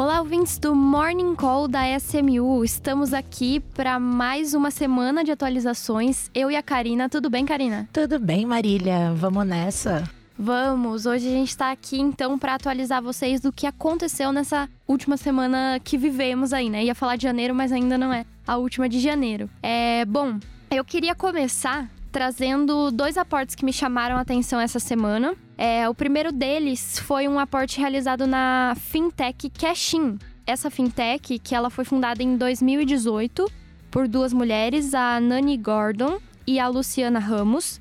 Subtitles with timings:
[0.00, 2.64] Olá, ouvintes do Morning Call da SMU.
[2.64, 6.30] Estamos aqui para mais uma semana de atualizações.
[6.34, 7.06] Eu e a Karina.
[7.06, 7.86] Tudo bem, Karina?
[7.92, 9.12] Tudo bem, Marília.
[9.12, 10.08] Vamos nessa.
[10.38, 11.04] Vamos.
[11.04, 15.78] Hoje a gente está aqui então para atualizar vocês do que aconteceu nessa última semana
[15.84, 16.82] que vivemos aí, né?
[16.82, 19.50] Ia falar de janeiro, mas ainda não é a última de janeiro.
[19.62, 20.38] É, bom,
[20.70, 25.34] eu queria começar trazendo dois aportes que me chamaram a atenção essa semana.
[25.62, 30.18] É, o primeiro deles foi um aporte realizado na fintech Cashin.
[30.46, 33.46] Essa fintech, que ela foi fundada em 2018
[33.90, 37.78] por duas mulheres, a Nani Gordon e a Luciana Ramos.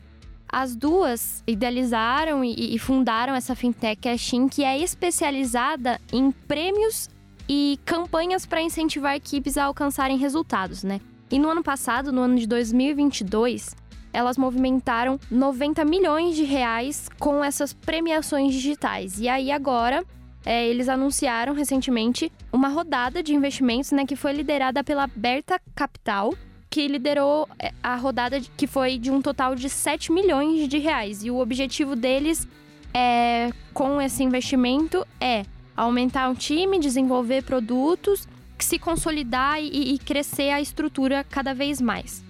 [0.51, 7.09] As duas idealizaram e, e fundaram essa fintech Cashin, que é especializada em prêmios
[7.47, 10.99] e campanhas para incentivar equipes a alcançarem resultados, né?
[11.31, 13.73] E no ano passado, no ano de 2022,
[14.13, 19.19] elas movimentaram 90 milhões de reais com essas premiações digitais.
[19.19, 20.03] E aí agora
[20.45, 26.33] é, eles anunciaram recentemente uma rodada de investimentos, né, que foi liderada pela Berta Capital,
[26.69, 31.23] que liderou é, a rodada que foi de um total de 7 milhões de reais.
[31.23, 32.47] E o objetivo deles
[32.93, 35.43] é, com esse investimento é
[35.75, 42.23] aumentar o time, desenvolver produtos, se consolidar e, e crescer a estrutura cada vez mais.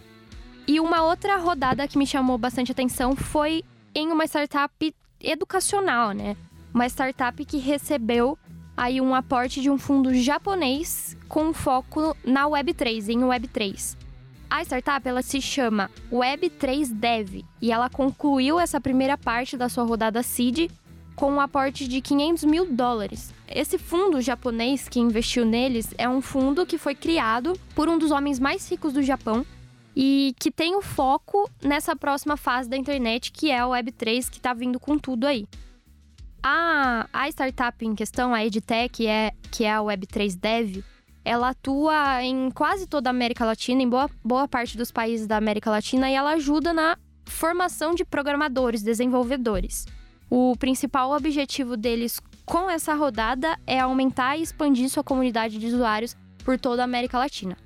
[0.69, 3.63] E uma outra rodada que me chamou bastante atenção foi
[3.95, 6.37] em uma startup educacional, né?
[6.71, 8.37] Uma startup que recebeu
[8.77, 13.97] aí um aporte de um fundo japonês com foco na Web3, em Web3.
[14.47, 19.85] A startup ela se chama Web3 Dev e ela concluiu essa primeira parte da sua
[19.85, 20.69] rodada seed
[21.15, 23.33] com um aporte de 500 mil dólares.
[23.47, 28.11] Esse fundo japonês que investiu neles é um fundo que foi criado por um dos
[28.11, 29.43] homens mais ricos do Japão,
[29.95, 34.37] e que tem o foco nessa próxima fase da internet, que é a Web3, que
[34.37, 35.47] está vindo com tudo aí.
[36.41, 40.83] A, a startup em questão, a EdTech, é, que é a Web3 Dev,
[41.25, 45.37] ela atua em quase toda a América Latina, em boa, boa parte dos países da
[45.37, 49.85] América Latina, e ela ajuda na formação de programadores, desenvolvedores.
[50.29, 56.15] O principal objetivo deles com essa rodada é aumentar e expandir sua comunidade de usuários
[56.43, 57.57] por toda a América Latina.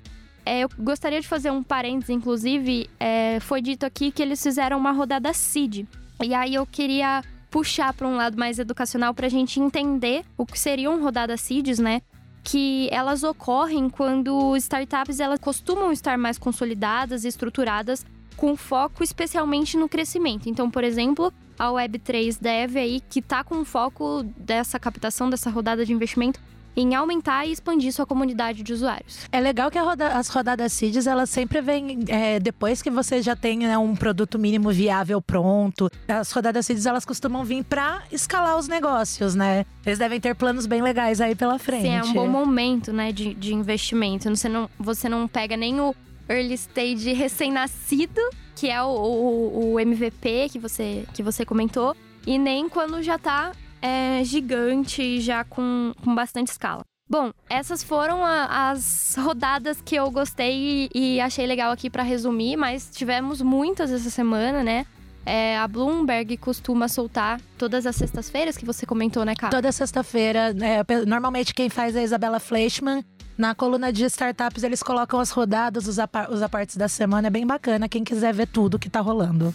[0.46, 4.76] É, eu gostaria de fazer um parênteses, inclusive, é, foi dito aqui que eles fizeram
[4.76, 5.88] uma rodada CID.
[6.22, 10.44] E aí eu queria puxar para um lado mais educacional para a gente entender o
[10.44, 12.02] que seriam rodadas CIDs, né?
[12.42, 18.04] Que elas ocorrem quando startups elas costumam estar mais consolidadas e estruturadas
[18.36, 20.48] com foco especialmente no crescimento.
[20.48, 25.86] Então, por exemplo, a Web3 Dev aí, que está com foco dessa captação, dessa rodada
[25.86, 26.40] de investimento,
[26.76, 29.26] em aumentar e expandir sua comunidade de usuários.
[29.30, 33.36] É legal que roda, as rodadas seeds elas sempre vêm é, depois que você já
[33.36, 35.90] tem né, um produto mínimo viável pronto.
[36.08, 39.64] As rodadas seeds elas costumam vir para escalar os negócios, né?
[39.84, 41.82] Eles devem ter planos bem legais aí pela frente.
[41.82, 44.28] Sim, é um bom momento, né, de, de investimento.
[44.28, 45.94] Você não, você não pega nem o
[46.28, 48.20] early stage recém-nascido,
[48.54, 51.96] que é o, o, o MVP que você, que você comentou,
[52.26, 53.52] e nem quando já tá
[53.84, 56.82] é gigante, já com, com bastante escala.
[57.08, 62.02] Bom, essas foram a, as rodadas que eu gostei e, e achei legal aqui para
[62.02, 64.86] resumir, mas tivemos muitas essa semana, né?
[65.26, 69.50] É, a Bloomberg costuma soltar todas as sextas-feiras que você comentou, né, cara?
[69.50, 70.54] Toda sexta-feira.
[70.62, 73.04] É, normalmente quem faz é a Isabela Fleischmann.
[73.36, 77.26] Na coluna de startups, eles colocam as rodadas, os, apar os apartes da semana.
[77.26, 79.54] É bem bacana, quem quiser ver tudo que tá rolando.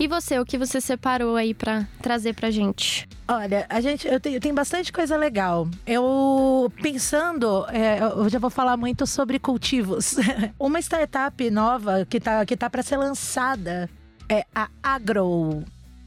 [0.00, 3.06] E você, o que você separou aí para trazer pra gente?
[3.28, 5.68] Olha, a gente, eu tenho, tem bastante coisa legal.
[5.86, 10.16] Eu pensando, é, eu já vou falar muito sobre cultivos.
[10.58, 13.90] Uma startup nova que tá, que tá para ser lançada
[14.26, 15.62] é a Agro.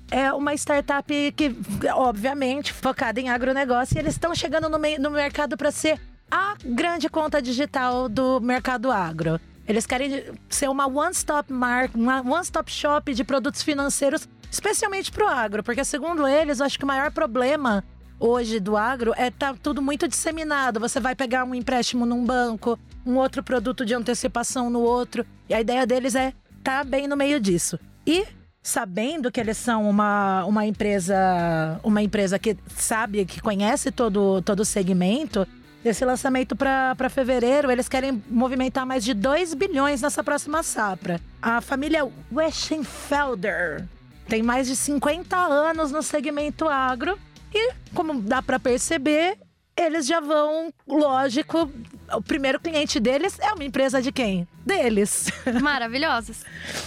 [0.09, 1.55] É uma startup que,
[1.93, 5.99] obviamente, focada em agronegócio, e eles estão chegando no, meio, no mercado para ser
[6.31, 9.39] a grande conta digital do mercado agro.
[9.67, 15.27] Eles querem ser uma one-stop mark, uma one-stop shop de produtos financeiros, especialmente para o
[15.27, 17.83] agro, porque segundo eles, eu acho que o maior problema
[18.19, 20.79] hoje do agro é tá tudo muito disseminado.
[20.79, 25.53] Você vai pegar um empréstimo num banco, um outro produto de antecipação no outro, e
[25.53, 26.33] a ideia deles é
[26.63, 27.79] tá bem no meio disso.
[28.05, 28.25] E
[28.61, 34.61] sabendo que eles são uma, uma empresa uma empresa que sabe, que conhece todo, todo
[34.61, 35.45] o segmento,
[35.83, 41.19] esse lançamento para fevereiro, eles querem movimentar mais de 2 bilhões nessa próxima safra.
[41.41, 43.85] A família Weschenfelder
[44.27, 47.19] tem mais de 50 anos no segmento agro
[47.53, 49.37] e, como dá para perceber,
[49.75, 51.69] eles já vão, lógico,
[52.13, 54.47] o primeiro cliente deles é uma empresa de quem?
[54.65, 55.27] Deles.
[55.61, 56.43] Maravilhosos.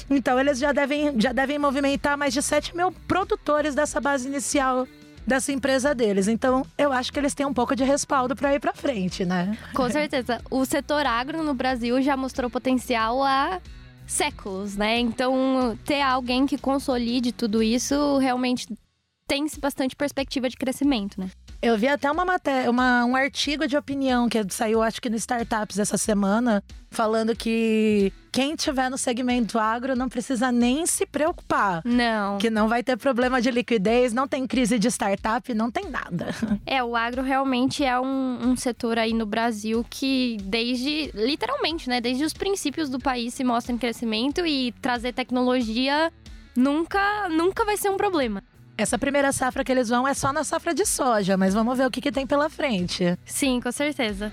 [0.09, 4.87] então eles já devem, já devem movimentar mais de 7 mil produtores dessa base inicial
[5.27, 6.29] dessa empresa deles.
[6.29, 9.57] Então, eu acho que eles têm um pouco de respaldo para ir para frente, né?
[9.75, 10.41] Com certeza.
[10.51, 13.61] O setor agro no Brasil já mostrou potencial há
[14.07, 14.99] séculos, né?
[15.01, 18.69] Então, ter alguém que consolide tudo isso realmente
[19.27, 21.31] tem-se bastante perspectiva de crescimento, né?
[21.61, 25.17] Eu vi até uma matéria, uma, um artigo de opinião que saiu, acho que no
[25.17, 31.81] Startups essa semana, falando que quem tiver no segmento agro não precisa nem se preocupar.
[31.85, 32.39] Não.
[32.39, 36.27] Que não vai ter problema de liquidez, não tem crise de startup, não tem nada.
[36.67, 42.01] É, o agro realmente é um, um setor aí no Brasil que desde, literalmente, né,
[42.01, 46.13] desde os princípios do país se mostra em crescimento e trazer tecnologia
[46.57, 48.43] nunca, nunca vai ser um problema.
[48.79, 51.87] Essa primeira safra que eles vão é só na safra de soja, mas vamos ver
[51.87, 53.19] o que, que tem pela frente.
[53.25, 54.31] Sim, com certeza.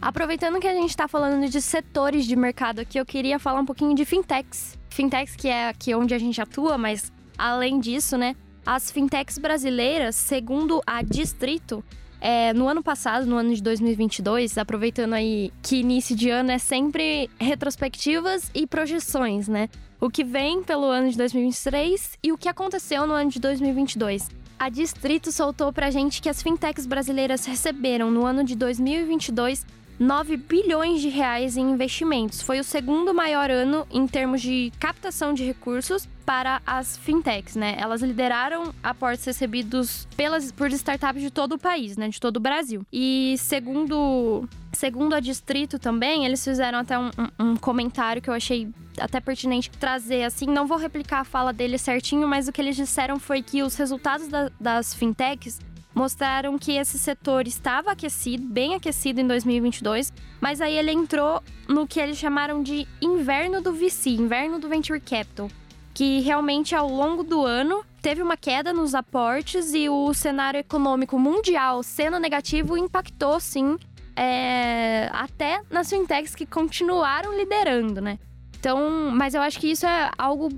[0.00, 3.66] Aproveitando que a gente está falando de setores de mercado aqui, eu queria falar um
[3.66, 4.78] pouquinho de fintechs.
[4.88, 8.34] Fintechs que é aqui onde a gente atua, mas além disso, né?
[8.64, 11.84] As fintechs brasileiras, segundo a Distrito,
[12.22, 16.58] é, no ano passado, no ano de 2022, aproveitando aí que início de ano é
[16.58, 19.68] sempre retrospectivas e projeções, né?
[20.00, 24.28] O que vem pelo ano de 2023 e o que aconteceu no ano de 2022.
[24.56, 29.66] A Distrito soltou pra gente que as fintechs brasileiras receberam no ano de 2022
[30.02, 32.42] 9 bilhões de reais em investimentos.
[32.42, 37.76] Foi o segundo maior ano em termos de captação de recursos para as fintechs, né?
[37.78, 42.08] Elas lideraram aportes recebidos pelas, por startups de todo o país, né?
[42.08, 42.84] De todo o Brasil.
[42.92, 48.68] E segundo, segundo a Distrito também, eles fizeram até um, um, comentário que eu achei
[48.98, 50.46] até pertinente trazer, assim.
[50.46, 53.76] Não vou replicar a fala deles certinho, mas o que eles disseram foi que os
[53.76, 55.60] resultados da, das fintechs
[55.94, 61.86] mostraram que esse setor estava aquecido, bem aquecido em 2022, mas aí ele entrou no
[61.86, 65.48] que eles chamaram de inverno do VC, inverno do Venture Capital,
[65.94, 71.18] que realmente ao longo do ano teve uma queda nos aportes e o cenário econômico
[71.18, 73.76] mundial sendo negativo impactou sim
[74.16, 78.18] é, até nas fintechs que continuaram liderando, né?
[78.58, 80.48] Então, mas eu acho que isso é algo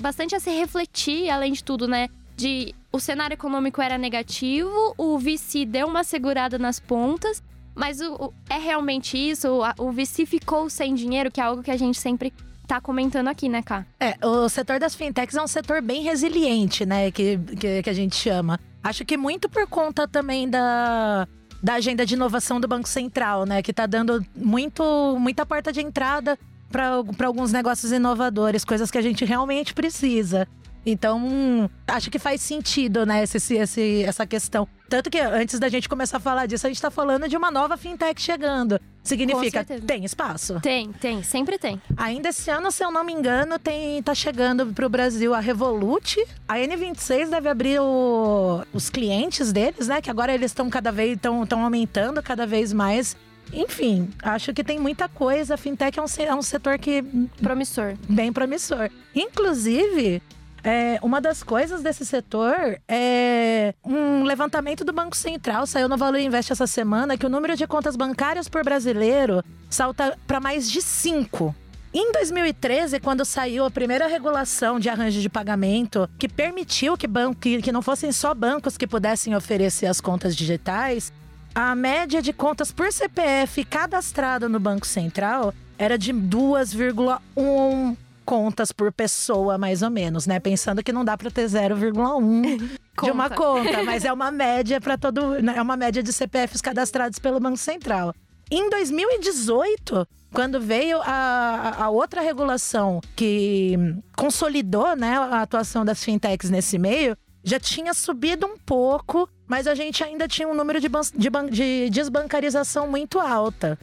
[0.00, 2.08] bastante a se refletir, além de tudo, né?
[2.36, 7.42] De o cenário econômico era negativo, o VC deu uma segurada nas pontas,
[7.74, 9.48] mas o, o, é realmente isso?
[9.78, 12.32] O, o VC ficou sem dinheiro, que é algo que a gente sempre
[12.66, 13.84] tá comentando aqui, né, Cá?
[14.00, 17.92] É, o setor das fintechs é um setor bem resiliente, né, que, que, que a
[17.92, 18.58] gente chama.
[18.82, 21.28] Acho que muito por conta também da,
[21.62, 25.80] da agenda de inovação do Banco Central, né, que tá dando muito, muita porta de
[25.80, 26.38] entrada
[26.70, 30.48] para alguns negócios inovadores, coisas que a gente realmente precisa.
[30.86, 34.68] Então, acho que faz sentido, né, esse, esse, essa questão.
[34.88, 37.50] Tanto que antes da gente começar a falar disso, a gente está falando de uma
[37.50, 38.80] nova fintech chegando.
[39.02, 40.60] Significa, tem espaço?
[40.60, 41.82] Tem, tem, sempre tem.
[41.96, 45.40] Ainda esse ano, se eu não me engano, tem, tá chegando para o Brasil a
[45.40, 46.24] Revolut.
[46.46, 50.00] A N26 deve abrir o, os clientes deles, né?
[50.00, 53.16] Que agora eles estão cada vez, estão aumentando cada vez mais.
[53.52, 55.54] Enfim, acho que tem muita coisa.
[55.54, 57.02] A fintech é um, é um setor que.
[57.40, 57.94] Promissor.
[58.08, 58.90] Bem promissor.
[59.14, 60.20] Inclusive,
[60.66, 66.18] é, uma das coisas desse setor é um levantamento do Banco Central, saiu no Valor
[66.18, 70.82] Invest essa semana, que o número de contas bancárias por brasileiro salta para mais de
[70.82, 71.54] cinco.
[71.94, 77.40] Em 2013, quando saiu a primeira regulação de arranjo de pagamento, que permitiu que, banco,
[77.40, 81.12] que, que não fossem só bancos que pudessem oferecer as contas digitais,
[81.54, 88.92] a média de contas por CPF cadastrada no Banco Central era de 2,1 contas por
[88.92, 90.40] pessoa, mais ou menos, né?
[90.40, 92.58] Pensando que não dá para ter 0,1
[93.02, 95.54] de uma conta, mas é uma média para todo, né?
[95.56, 98.12] é uma média de CPFs cadastrados pelo Banco Central.
[98.50, 103.76] Em 2018, quando veio a, a outra regulação que
[104.16, 109.74] consolidou né, a atuação das fintechs nesse meio, já tinha subido um pouco, mas a
[109.74, 113.78] gente ainda tinha um número de, de, de desbancarização muito alta.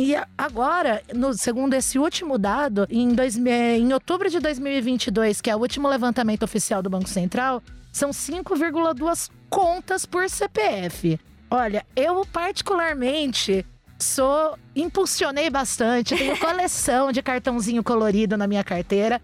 [0.00, 5.56] E agora, no, segundo esse último dado, em, dois, em outubro de 2022, que é
[5.56, 7.60] o último levantamento oficial do Banco Central,
[7.92, 11.18] são 5,2 contas por CPF.
[11.50, 13.66] Olha, eu particularmente
[13.98, 19.20] sou impulsionei bastante, tenho coleção de cartãozinho colorido na minha carteira.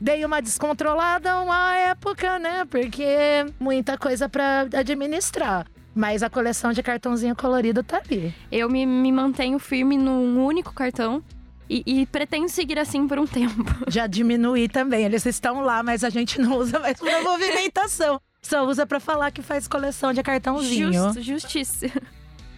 [0.00, 2.64] Dei uma descontrolada uma época, né?
[2.70, 5.66] Porque muita coisa para administrar.
[5.94, 8.34] Mas a coleção de cartãozinho colorido tá ali.
[8.50, 11.22] Eu me, me mantenho firme num único cartão.
[11.70, 13.64] E, e, pretendo seguir assim por um tempo.
[13.88, 15.04] Já diminuí também.
[15.04, 18.20] Eles estão lá, mas a gente não usa mais pra movimentação.
[18.42, 20.92] Só usa para falar que faz coleção de cartãozinho.
[20.92, 21.86] Justo, justiça.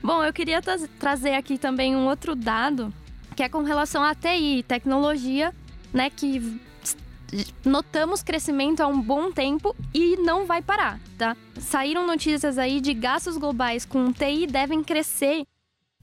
[0.02, 2.92] Bom, eu queria tra trazer aqui também um outro dado,
[3.36, 5.54] que é com relação à TI, tecnologia,
[5.92, 6.10] né?
[6.10, 6.60] Que
[7.64, 11.36] notamos crescimento há um bom tempo e não vai parar, tá?
[11.58, 15.44] Saíram notícias aí de gastos globais com TI devem crescer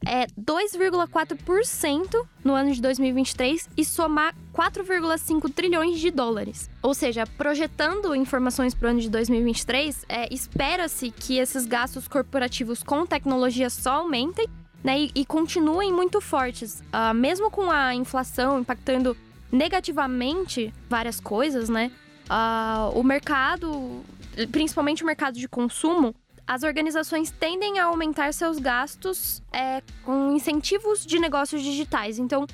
[0.06, 6.70] é 2,4% no ano de 2023 e somar 4,5 trilhões de dólares.
[6.82, 12.84] Ou seja, projetando informações para o ano de 2023, é, espera-se que esses gastos corporativos
[12.84, 14.48] com tecnologia só aumentem
[14.84, 16.82] né, e, e continuem muito fortes.
[16.82, 19.16] Uh, mesmo com a inflação impactando
[19.54, 21.92] negativamente várias coisas, né?
[22.26, 24.04] Uh, o mercado,
[24.52, 31.06] principalmente o mercado de consumo, as organizações tendem a aumentar seus gastos é, com incentivos
[31.06, 32.18] de negócios digitais.
[32.18, 32.46] Então,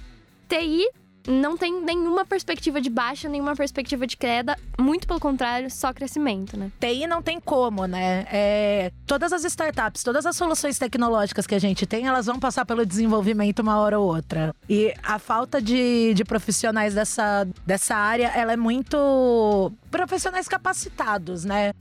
[0.47, 0.87] TI
[1.27, 6.57] não tem nenhuma perspectiva de baixa, nenhuma perspectiva de queda, muito pelo contrário, só crescimento,
[6.57, 6.71] né?
[6.79, 8.25] TI não tem como, né?
[8.31, 12.65] É, todas as startups, todas as soluções tecnológicas que a gente tem, elas vão passar
[12.65, 14.53] pelo desenvolvimento uma hora ou outra.
[14.69, 21.71] E a falta de, de profissionais dessa, dessa área, ela é muito profissionais capacitados, né?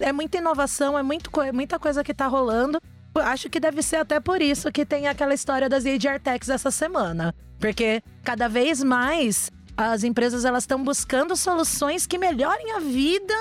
[0.00, 2.80] é muita inovação, é muito, muita coisa que tá rolando.
[3.14, 6.70] Acho que deve ser até por isso que tem aquela história das HR Techs essa
[6.70, 7.34] semana.
[7.58, 13.34] Porque cada vez mais as empresas elas estão buscando soluções que melhorem a vida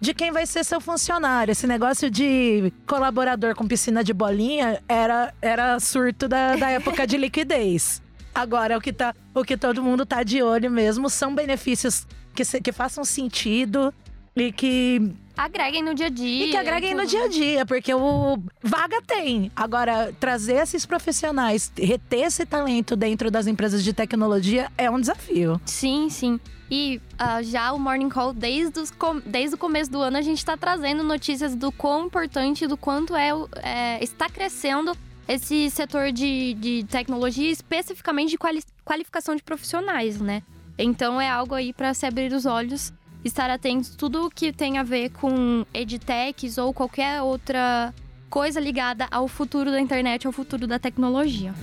[0.00, 1.52] de quem vai ser seu funcionário.
[1.52, 7.16] Esse negócio de colaborador com piscina de bolinha era, era surto da, da época de
[7.16, 8.02] liquidez.
[8.34, 12.44] Agora, o que, tá, o que todo mundo tá de olho mesmo são benefícios que,
[12.44, 13.92] se, que façam sentido
[14.36, 16.46] e que agreguem no dia a dia.
[16.46, 19.52] E que agreguem no dia a dia, porque o vaga tem.
[19.54, 25.60] Agora, trazer esses profissionais, reter esse talento dentro das empresas de tecnologia é um desafio.
[25.64, 26.40] Sim, sim.
[26.70, 28.92] E uh, já o Morning Call, desde, os,
[29.24, 33.16] desde o começo do ano, a gente está trazendo notícias do quão importante, do quanto
[33.16, 33.30] é,
[33.62, 34.94] é está crescendo
[35.26, 40.42] esse setor de, de tecnologia, especificamente de quali qualificação de profissionais, né?
[40.78, 42.92] Então é algo aí para se abrir os olhos
[43.28, 47.94] estar atentos tudo que tem a ver com edtechs ou qualquer outra
[48.28, 51.54] coisa ligada ao futuro da internet, ao futuro da tecnologia.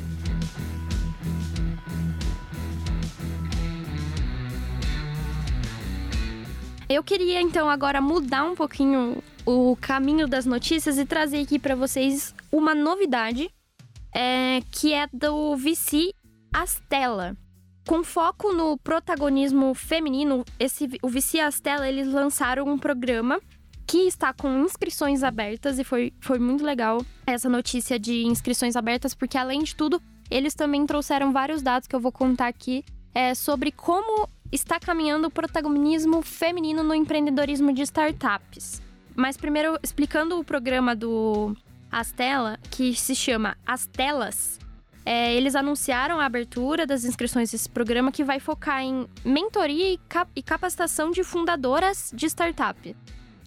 [6.88, 11.76] Eu queria então agora mudar um pouquinho o caminho das notícias e trazer aqui para
[11.76, 13.50] vocês uma novidade
[14.14, 16.14] é, que é do VC
[16.54, 17.36] Astela.
[17.88, 23.39] Com foco no protagonismo feminino, esse, o Vicia Astela, eles lançaram um programa
[23.86, 29.13] que está com inscrições abertas e foi, foi muito legal essa notícia de inscrições abertas,
[29.13, 30.01] porque além de tudo,
[30.32, 35.27] eles também trouxeram vários dados que eu vou contar aqui é, sobre como está caminhando
[35.27, 38.82] o protagonismo feminino no empreendedorismo de startups.
[39.15, 41.56] Mas primeiro, explicando o programa do
[41.92, 44.60] Astela, que se chama As Telas,
[45.06, 49.98] é, eles anunciaram a abertura das inscrições desse programa que vai focar em mentoria e,
[50.10, 52.96] cap e capacitação de fundadoras de startup.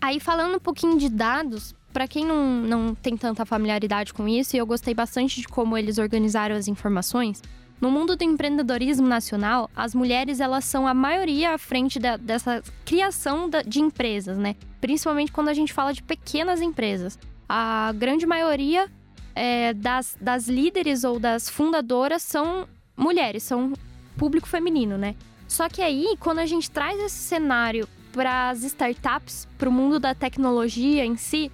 [0.00, 4.54] Aí, falando um pouquinho de dados, para quem não, não tem tanta familiaridade com isso,
[4.54, 7.42] e eu gostei bastante de como eles organizaram as informações,
[7.80, 12.62] no mundo do empreendedorismo nacional, as mulheres elas são a maioria à frente da, dessa
[12.84, 14.56] criação da, de empresas, né?
[14.80, 17.18] Principalmente quando a gente fala de pequenas empresas.
[17.48, 18.90] A grande maioria
[19.38, 22.66] é, das, das líderes ou das fundadoras são
[22.96, 23.72] mulheres, são
[24.16, 25.14] público feminino, né?
[25.46, 30.00] Só que aí, quando a gente traz esse cenário para as startups, para o mundo
[30.00, 31.52] da tecnologia em si,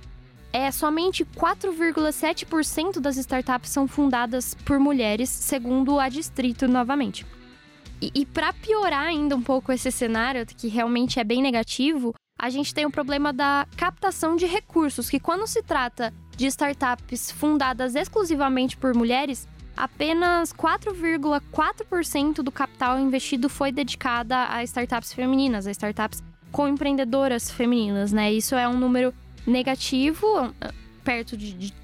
[0.51, 7.27] é somente 4,7% das startups são fundadas por mulheres, segundo a Distrito novamente.
[8.01, 12.49] E, e para piorar ainda um pouco esse cenário, que realmente é bem negativo, a
[12.49, 17.95] gente tem o problema da captação de recursos, que quando se trata de startups fundadas
[17.95, 26.23] exclusivamente por mulheres, apenas 4,4% do capital investido foi dedicada a startups femininas, a startups
[26.53, 28.33] com empreendedoras femininas, né?
[28.33, 29.13] Isso é um número
[29.47, 30.55] negativo,
[31.03, 31.75] perto de, de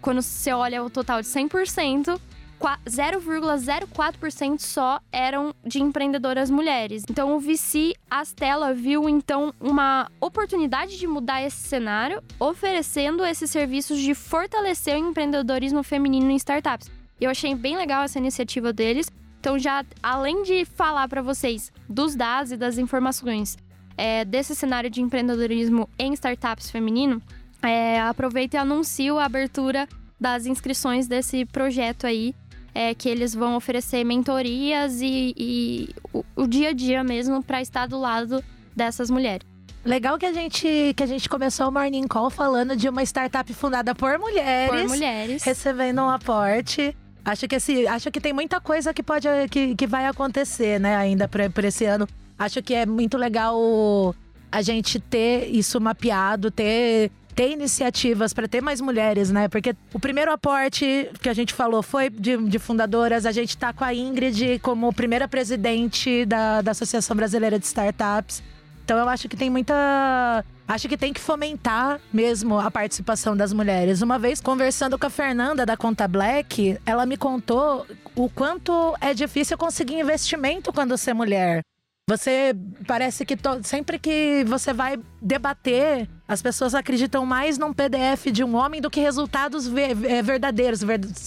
[0.00, 2.20] quando você olha o total de 100%,
[2.58, 7.04] 0,04% só eram de empreendedoras mulheres.
[7.08, 14.00] Então o VC Astela viu então uma oportunidade de mudar esse cenário, oferecendo esses serviços
[14.00, 16.90] de fortalecer o empreendedorismo feminino em startups.
[17.20, 19.10] Eu achei bem legal essa iniciativa deles.
[19.40, 23.56] Então já além de falar para vocês dos dados e das informações
[23.96, 27.22] é, desse cenário de empreendedorismo em startups feminino,
[27.62, 29.88] é, aproveito e anuncio a abertura
[30.20, 32.34] das inscrições desse projeto aí
[32.76, 37.62] é, que eles vão oferecer mentorias e, e o, o dia a dia mesmo para
[37.62, 38.44] estar do lado
[38.76, 39.46] dessas mulheres.
[39.82, 43.50] Legal que a gente que a gente começou o Morning Call falando de uma startup
[43.54, 45.42] fundada por mulheres, por mulheres.
[45.42, 46.94] recebendo um aporte.
[47.24, 50.96] Acho que esse, acho que tem muita coisa que pode que, que vai acontecer, né,
[50.96, 52.06] ainda por esse ano.
[52.38, 54.14] Acho que é muito legal
[54.52, 59.46] a gente ter isso mapeado, ter ter iniciativas para ter mais mulheres, né?
[59.46, 63.26] Porque o primeiro aporte que a gente falou foi de, de fundadoras.
[63.26, 68.42] A gente está com a Ingrid como primeira presidente da, da Associação Brasileira de Startups.
[68.82, 70.44] Então eu acho que tem muita.
[70.66, 74.00] Acho que tem que fomentar mesmo a participação das mulheres.
[74.00, 79.12] Uma vez conversando com a Fernanda da Conta Black, ela me contou o quanto é
[79.12, 81.62] difícil conseguir investimento quando você é mulher.
[82.08, 83.60] Você parece que to...
[83.62, 88.90] sempre que você vai debater, as pessoas acreditam mais num PDF de um homem do
[88.90, 90.80] que resultados é, verdadeiros,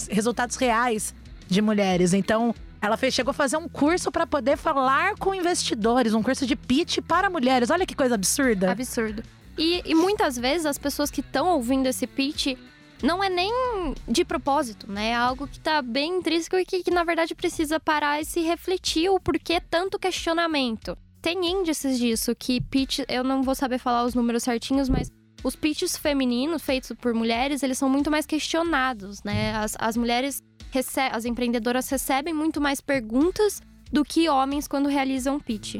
[0.08, 1.14] resultados reais
[1.48, 2.12] de mulheres.
[2.12, 6.46] Então, ela fez, chegou a fazer um curso para poder falar com investidores, um curso
[6.46, 7.70] de pitch para mulheres.
[7.70, 8.70] Olha que coisa absurda.
[8.70, 9.22] Absurdo.
[9.58, 12.56] E, e muitas vezes as pessoas que estão ouvindo esse pitch
[13.02, 13.52] não é nem
[14.06, 15.08] de propósito, né?
[15.08, 18.40] É algo que tá bem intrínseco e que, que, na verdade precisa parar e se
[18.40, 20.96] refletir o porquê tanto questionamento.
[21.22, 25.12] Tem índices disso, que pitch, eu não vou saber falar os números certinhos, mas
[25.44, 29.54] os pitches femininos feitos por mulheres, eles são muito mais questionados, né?
[29.54, 30.42] As, as mulheres,
[31.12, 33.60] as empreendedoras recebem muito mais perguntas
[33.92, 35.76] do que homens quando realizam pitch.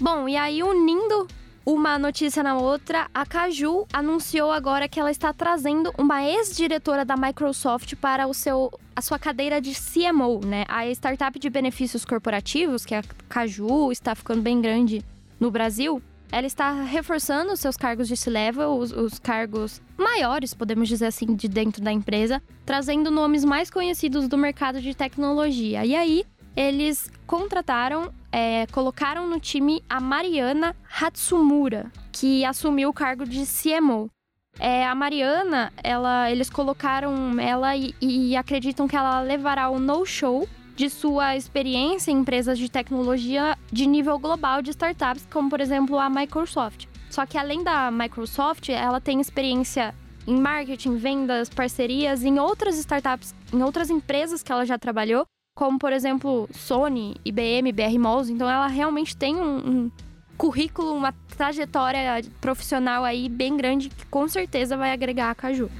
[0.00, 1.26] Bom, e aí unindo
[1.66, 7.16] uma notícia na outra, a Caju anunciou agora que ela está trazendo uma ex-diretora da
[7.16, 10.64] Microsoft para o seu, a sua cadeira de CMO, né?
[10.68, 15.02] A startup de benefícios corporativos, que é a Caju, está ficando bem grande
[15.40, 16.02] no Brasil.
[16.30, 21.48] Ela está reforçando seus cargos de C-level, os, os cargos maiores, podemos dizer assim, de
[21.48, 25.86] dentro da empresa, trazendo nomes mais conhecidos do mercado de tecnologia.
[25.86, 33.24] E aí, eles contrataram, é, colocaram no time a Mariana Hatsumura, que assumiu o cargo
[33.24, 34.10] de CMO.
[34.58, 40.48] É, a Mariana, ela, eles colocaram ela e, e acreditam que ela levará o no-show
[40.76, 45.98] de sua experiência em empresas de tecnologia de nível global de startups, como por exemplo
[45.98, 46.86] a Microsoft.
[47.10, 49.94] Só que além da Microsoft, ela tem experiência
[50.26, 55.78] em marketing, vendas, parcerias em outras startups, em outras empresas que ela já trabalhou como
[55.78, 58.28] por exemplo Sony, IBM, BR Malls.
[58.28, 59.90] Então ela realmente tem um, um
[60.36, 65.70] currículo, uma trajetória profissional aí bem grande que com certeza vai agregar a Caju.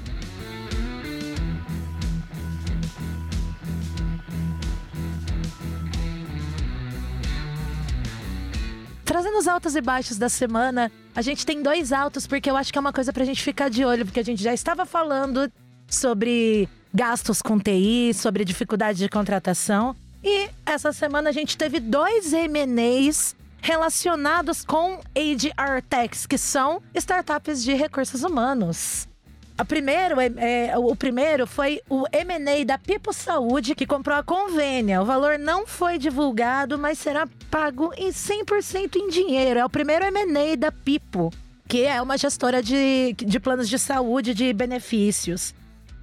[9.04, 12.72] Trazendo os altos e baixos da semana, a gente tem dois altos, porque eu acho
[12.72, 15.52] que é uma coisa pra gente ficar de olho, porque a gente já estava falando
[15.87, 19.96] sobre gastos com TI, sobre dificuldade de contratação.
[20.22, 27.64] E essa semana a gente teve dois M&As relacionados com HR Techs, que são startups
[27.64, 29.09] de recursos humanos.
[29.57, 30.33] A primeiro, é,
[30.68, 35.00] é, o primeiro foi o M&A da Pipo Saúde, que comprou a Convênia.
[35.00, 39.61] O valor não foi divulgado, mas será pago em 100% em dinheiro.
[39.61, 41.33] É o primeiro M&A da Pipo,
[41.68, 45.54] que é uma gestora de, de planos de saúde de benefícios.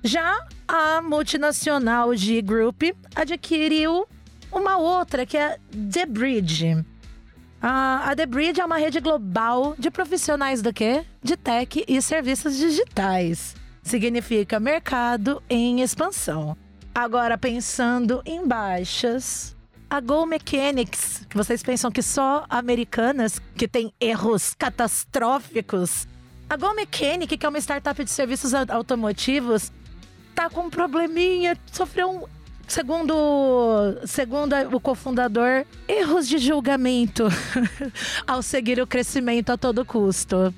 [0.03, 2.83] Já a multinacional G Group
[3.15, 4.07] adquiriu
[4.51, 5.59] uma outra, que é
[5.91, 6.83] The Bridge.
[7.61, 11.05] A, The Bridge é uma rede global de profissionais do quê?
[11.21, 13.55] De tech e serviços digitais.
[13.83, 16.57] Significa mercado em expansão.
[16.93, 19.55] Agora, pensando em baixas,
[19.87, 26.07] a Go Mechanics, que vocês pensam que só americanas que tem erros catastróficos.
[26.49, 29.71] A Go Mechanic, que é uma startup de serviços automotivos,
[30.41, 32.41] tá com um probleminha, sofreu um.
[32.67, 33.13] Segundo,
[34.05, 37.27] segundo o cofundador, erros de julgamento
[38.25, 40.53] ao seguir o crescimento a todo custo.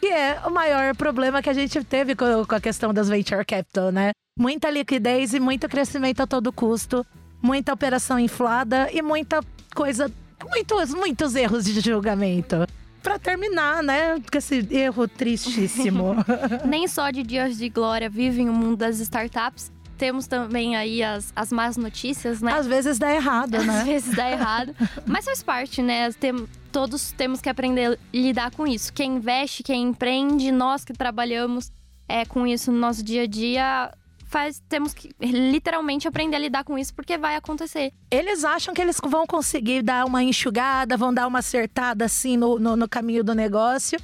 [0.00, 3.90] Que é o maior problema que a gente teve com, a questão das venture capital,
[3.90, 4.10] né?
[4.38, 7.06] Muita liquidez e muito crescimento a todo custo,
[7.40, 9.40] muita operação inflada e muita
[9.74, 10.12] coisa
[10.46, 12.66] muitos, muitos erros de julgamento
[13.02, 14.20] para terminar, né?
[14.30, 16.14] Com esse erro tristíssimo.
[16.66, 19.72] Nem só de dias de glória vivem o mundo das startups.
[19.96, 22.52] Temos também aí as, as más notícias, né?
[22.52, 23.80] Às vezes dá errado, né?
[23.80, 24.74] Às vezes dá errado.
[25.06, 26.10] Mas faz parte, né?
[26.12, 28.92] Tem, todos temos que aprender a lidar com isso.
[28.92, 31.70] Quem investe, quem empreende, nós que trabalhamos
[32.08, 33.92] é, com isso no nosso dia a dia,
[34.30, 37.92] faz, temos que literalmente aprender a lidar com isso, porque vai acontecer.
[38.10, 42.58] Eles acham que eles vão conseguir dar uma enxugada, vão dar uma acertada assim no,
[42.58, 44.00] no, no caminho do negócio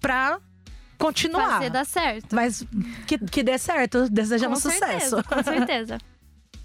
[0.00, 0.40] pra
[0.98, 1.58] continuar.
[1.58, 2.34] Fazer dar certo.
[2.34, 2.66] Mas
[3.06, 5.16] que, que dê certo, desejamos com sucesso.
[5.16, 5.98] Certeza, com certeza.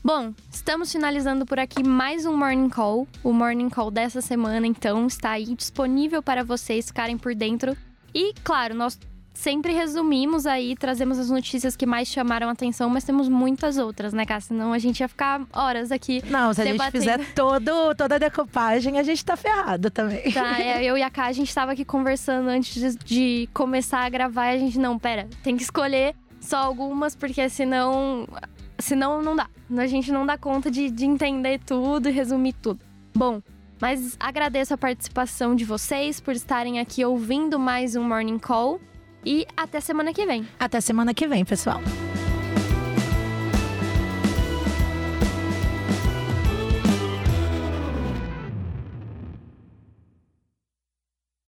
[0.02, 3.08] Bom, estamos finalizando por aqui mais um Morning Call.
[3.22, 7.76] O Morning Call dessa semana, então, está aí disponível para vocês ficarem por dentro.
[8.14, 8.98] E, claro, nós
[9.34, 14.26] sempre resumimos aí, trazemos as notícias que mais chamaram atenção, mas temos muitas outras, né,
[14.26, 14.50] Cássia?
[14.50, 16.22] Senão a gente ia ficar horas aqui.
[16.30, 16.82] Não, se debatendo.
[16.82, 20.32] a gente fizer todo, toda a decupagem, a gente tá ferrado também.
[20.32, 24.00] Tá, é, eu e a Ká, a gente tava aqui conversando antes de, de começar
[24.00, 28.28] a gravar e a gente, não, pera, tem que escolher só algumas, porque senão.
[28.78, 29.48] Senão não dá.
[29.78, 32.80] A gente não dá conta de, de entender tudo e resumir tudo.
[33.16, 33.42] Bom,
[33.80, 38.80] mas agradeço a participação de vocês por estarem aqui ouvindo mais um Morning Call.
[39.26, 40.48] E até semana que vem.
[40.60, 41.82] Até semana que vem, pessoal.